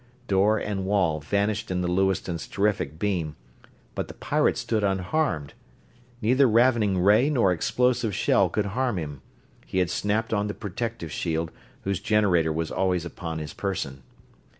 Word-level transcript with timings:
Door 0.27 0.57
and 0.57 0.83
wall 0.83 1.19
vanished 1.19 1.69
in 1.69 1.81
the 1.81 1.87
Lewiston's 1.87 2.47
terrific 2.47 2.97
beam, 2.97 3.35
but 3.93 4.07
the 4.07 4.15
pirate 4.15 4.57
stood 4.57 4.83
unharmed. 4.83 5.53
Neither 6.23 6.47
ravening 6.47 6.97
ray 6.97 7.29
nor 7.29 7.51
explosive 7.51 8.15
shell 8.15 8.49
could 8.49 8.65
harm 8.73 8.97
him 8.97 9.21
he 9.63 9.77
had 9.77 9.91
snapped 9.91 10.33
on 10.33 10.47
the 10.47 10.55
protective 10.55 11.11
shield 11.11 11.51
whose 11.83 11.99
generator 11.99 12.51
was 12.51 12.71
always 12.71 13.05
upon 13.05 13.37
his 13.37 13.53
person. 13.53 14.01